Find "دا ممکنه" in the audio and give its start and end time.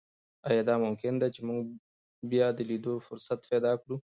0.69-1.17